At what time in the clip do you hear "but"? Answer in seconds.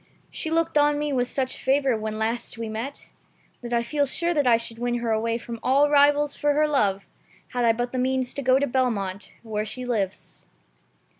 7.71-7.91